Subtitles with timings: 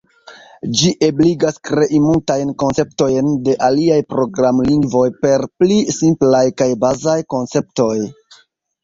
[0.77, 7.93] Ĝi ebligas krei multajn konceptojn de aliaj programlingvoj per pli simplaj kaj bazaj konceptoj.